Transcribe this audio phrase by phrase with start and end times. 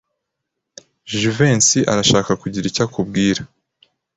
[1.19, 3.41] Jivency arashaka kugira icyo akubwira.